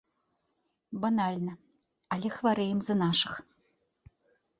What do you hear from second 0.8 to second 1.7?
Банальна,